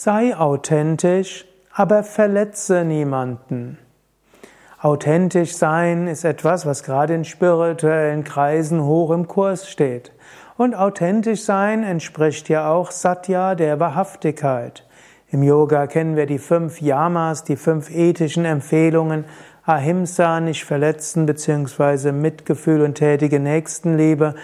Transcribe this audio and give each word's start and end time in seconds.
Sei 0.00 0.36
authentisch, 0.36 1.44
aber 1.74 2.04
verletze 2.04 2.84
niemanden. 2.84 3.78
Authentisch 4.80 5.56
sein 5.56 6.06
ist 6.06 6.22
etwas, 6.22 6.66
was 6.66 6.84
gerade 6.84 7.14
in 7.14 7.24
spirituellen 7.24 8.22
Kreisen 8.22 8.84
hoch 8.84 9.10
im 9.10 9.26
Kurs 9.26 9.68
steht. 9.68 10.12
Und 10.56 10.76
authentisch 10.76 11.42
sein 11.42 11.82
entspricht 11.82 12.48
ja 12.48 12.70
auch 12.70 12.92
Satya, 12.92 13.56
der 13.56 13.80
Wahrhaftigkeit. 13.80 14.86
Im 15.32 15.42
Yoga 15.42 15.88
kennen 15.88 16.14
wir 16.14 16.26
die 16.26 16.38
fünf 16.38 16.80
Yamas, 16.80 17.42
die 17.42 17.56
fünf 17.56 17.90
ethischen 17.90 18.44
Empfehlungen, 18.44 19.24
Ahimsa, 19.64 20.38
nicht 20.38 20.64
verletzen, 20.64 21.26
beziehungsweise 21.26 22.12
Mitgefühl 22.12 22.82
und 22.82 22.94
tätige 22.94 23.40
Nächstenliebe, 23.40 24.36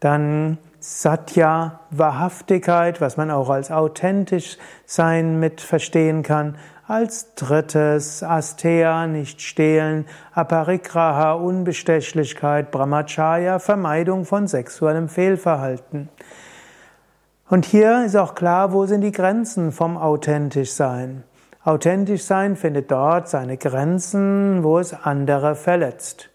dann 0.00 0.56
Satya, 0.84 1.78
Wahrhaftigkeit, 1.90 3.00
was 3.00 3.16
man 3.16 3.30
auch 3.30 3.50
als 3.50 3.70
authentisch 3.70 4.58
sein 4.84 5.38
mit 5.38 5.60
verstehen 5.60 6.24
kann. 6.24 6.58
Als 6.88 7.36
drittes 7.36 8.24
Asteya, 8.24 9.06
nicht 9.06 9.40
stehlen, 9.40 10.06
Aparigraha, 10.34 11.34
Unbestechlichkeit, 11.34 12.72
Brahmacharya, 12.72 13.60
Vermeidung 13.60 14.24
von 14.24 14.48
sexuellem 14.48 15.08
Fehlverhalten. 15.08 16.08
Und 17.48 17.64
hier 17.64 18.04
ist 18.04 18.16
auch 18.16 18.34
klar, 18.34 18.72
wo 18.72 18.84
sind 18.86 19.02
die 19.02 19.12
Grenzen 19.12 19.70
vom 19.70 19.96
authentisch 19.96 20.72
sein. 20.72 21.22
Authentisch 21.62 22.24
sein 22.24 22.56
findet 22.56 22.90
dort 22.90 23.28
seine 23.28 23.56
Grenzen, 23.56 24.64
wo 24.64 24.80
es 24.80 24.92
andere 24.92 25.54
verletzt. 25.54 26.31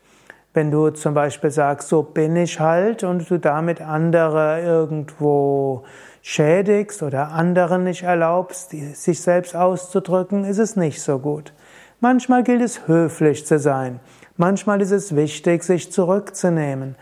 Wenn 0.57 0.71
du 0.71 0.89
zum 0.89 1.13
Beispiel 1.13 1.51
sagst, 1.51 1.87
so 1.87 2.01
bin 2.01 2.35
ich 2.35 2.59
halt 2.59 3.03
und 3.03 3.29
du 3.29 3.37
damit 3.37 3.79
andere 3.79 4.59
irgendwo 4.63 5.83
schädigst 6.23 7.03
oder 7.03 7.29
anderen 7.29 7.83
nicht 7.83 8.01
erlaubst, 8.01 8.71
sich 8.71 9.21
selbst 9.21 9.55
auszudrücken, 9.55 10.45
ist 10.45 10.57
es 10.57 10.75
nicht 10.75 10.99
so 11.03 11.19
gut. 11.19 11.53
Manchmal 11.99 12.41
gilt 12.41 12.63
es 12.63 12.87
höflich 12.87 13.45
zu 13.45 13.59
sein. 13.59 13.99
Manchmal 14.35 14.81
ist 14.81 14.89
es 14.89 15.15
wichtig, 15.15 15.63
sich 15.63 15.91
zurückzunehmen. 15.91 16.95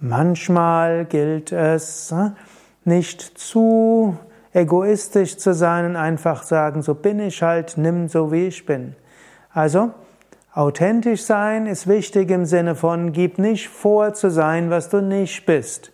Manchmal 0.00 1.04
gilt 1.04 1.52
es 1.52 2.12
äh, 2.12 2.30
nicht 2.86 3.20
zu 3.20 4.16
egoistisch 4.54 5.36
zu 5.36 5.52
sein 5.52 5.84
und 5.84 5.96
einfach 5.96 6.44
sagen, 6.44 6.80
so 6.80 6.94
bin 6.94 7.20
ich 7.20 7.42
halt, 7.42 7.74
nimm 7.76 8.08
so 8.08 8.32
wie 8.32 8.46
ich 8.46 8.64
bin. 8.64 8.96
Also, 9.52 9.90
Authentisch 10.54 11.22
sein 11.22 11.64
ist 11.64 11.86
wichtig 11.86 12.30
im 12.30 12.44
Sinne 12.44 12.74
von, 12.74 13.12
gib 13.12 13.38
nicht 13.38 13.70
vor 13.70 14.12
zu 14.12 14.30
sein, 14.30 14.68
was 14.68 14.90
du 14.90 15.00
nicht 15.00 15.46
bist. 15.46 15.92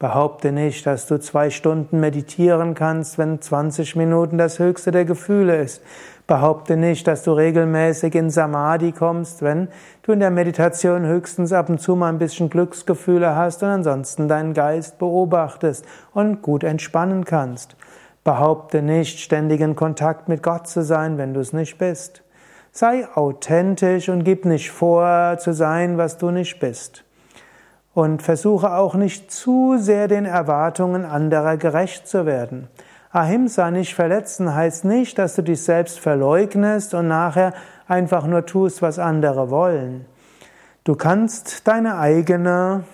Behaupte 0.00 0.50
nicht, 0.50 0.84
dass 0.84 1.06
du 1.06 1.20
zwei 1.20 1.48
Stunden 1.50 2.00
meditieren 2.00 2.74
kannst, 2.74 3.18
wenn 3.18 3.40
20 3.40 3.94
Minuten 3.94 4.36
das 4.36 4.58
höchste 4.58 4.90
der 4.90 5.04
Gefühle 5.04 5.62
ist. 5.62 5.80
Behaupte 6.26 6.76
nicht, 6.76 7.06
dass 7.06 7.22
du 7.22 7.30
regelmäßig 7.34 8.16
in 8.16 8.30
Samadhi 8.30 8.90
kommst, 8.90 9.42
wenn 9.42 9.68
du 10.02 10.10
in 10.10 10.18
der 10.18 10.32
Meditation 10.32 11.06
höchstens 11.06 11.52
ab 11.52 11.68
und 11.68 11.80
zu 11.80 11.94
mal 11.94 12.08
ein 12.08 12.18
bisschen 12.18 12.50
Glücksgefühle 12.50 13.36
hast 13.36 13.62
und 13.62 13.68
ansonsten 13.68 14.26
deinen 14.26 14.54
Geist 14.54 14.98
beobachtest 14.98 15.84
und 16.14 16.42
gut 16.42 16.64
entspannen 16.64 17.24
kannst. 17.24 17.76
Behaupte 18.24 18.82
nicht, 18.82 19.20
ständig 19.20 19.60
in 19.60 19.76
Kontakt 19.76 20.28
mit 20.28 20.42
Gott 20.42 20.66
zu 20.66 20.82
sein, 20.82 21.16
wenn 21.16 21.32
du 21.32 21.38
es 21.38 21.52
nicht 21.52 21.78
bist. 21.78 22.24
Sei 22.72 23.06
authentisch 23.14 24.08
und 24.08 24.24
gib 24.24 24.44
nicht 24.44 24.70
vor 24.70 25.36
zu 25.38 25.52
sein, 25.52 25.98
was 25.98 26.18
du 26.18 26.30
nicht 26.30 26.60
bist. 26.60 27.04
Und 27.94 28.22
versuche 28.22 28.72
auch 28.72 28.94
nicht 28.94 29.32
zu 29.32 29.76
sehr 29.78 30.06
den 30.06 30.24
Erwartungen 30.24 31.04
anderer 31.04 31.56
gerecht 31.56 32.06
zu 32.06 32.26
werden. 32.26 32.68
Ahimsa 33.10 33.72
nicht 33.72 33.94
verletzen 33.94 34.54
heißt 34.54 34.84
nicht, 34.84 35.18
dass 35.18 35.34
du 35.34 35.42
dich 35.42 35.62
selbst 35.62 35.98
verleugnest 35.98 36.94
und 36.94 37.08
nachher 37.08 37.54
einfach 37.88 38.24
nur 38.24 38.46
tust, 38.46 38.82
was 38.82 39.00
andere 39.00 39.50
wollen. 39.50 40.06
Du 40.84 40.94
kannst 40.94 41.66
deine 41.66 41.98
eigene 41.98 42.84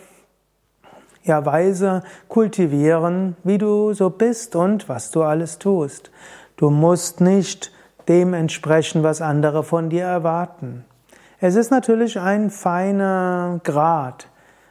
ja, 1.22 1.44
Weise 1.44 2.02
kultivieren, 2.28 3.36
wie 3.44 3.58
du 3.58 3.92
so 3.92 4.08
bist 4.08 4.56
und 4.56 4.88
was 4.88 5.10
du 5.10 5.22
alles 5.22 5.58
tust. 5.58 6.10
Du 6.56 6.70
musst 6.70 7.20
nicht 7.20 7.70
dem 8.08 8.34
entsprechen, 8.34 9.02
was 9.02 9.20
andere 9.20 9.62
von 9.62 9.90
dir 9.90 10.04
erwarten. 10.04 10.84
Es 11.40 11.54
ist 11.54 11.70
natürlich 11.70 12.18
ein 12.18 12.50
feiner 12.50 13.60
Grad. 13.62 14.28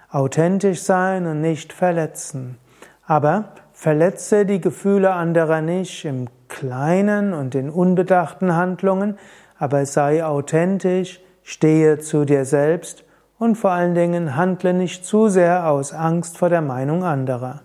Authentisch 0.10 0.82
sein 0.82 1.28
und 1.28 1.42
nicht 1.42 1.74
verletzen. 1.74 2.58
Aber 3.06 3.50
verletze 3.74 4.46
die 4.46 4.62
Gefühle 4.62 5.12
anderer 5.12 5.62
nicht 5.62 6.06
im 6.06 6.28
kleinen 6.48 7.34
und 7.34 7.54
in 7.54 7.70
unbedachten 7.70 8.56
Handlungen, 8.56 9.18
aber 9.60 9.86
sei 9.86 10.24
authentisch, 10.26 11.20
stehe 11.44 12.00
zu 12.00 12.26
dir 12.26 12.46
selbst 12.46 13.04
und 13.38 13.56
vor 13.56 13.72
allen 13.72 13.94
Dingen 13.94 14.36
handle 14.36 14.74
nicht 14.74 15.06
zu 15.06 15.28
sehr 15.28 15.70
aus 15.70 15.94
Angst 15.94 16.38
vor 16.38 16.50
der 16.50 16.62
Meinung 16.62 17.04
anderer. 17.04 17.62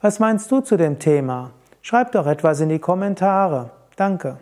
Was 0.00 0.18
meinst 0.18 0.50
du 0.50 0.60
zu 0.60 0.76
dem 0.76 0.98
Thema? 0.98 1.50
Schreib 1.82 2.12
doch 2.12 2.26
etwas 2.26 2.60
in 2.60 2.68
die 2.68 2.78
Kommentare. 2.78 3.70
Danke. 3.96 4.38